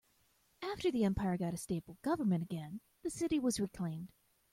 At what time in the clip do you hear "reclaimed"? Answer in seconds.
3.59-4.11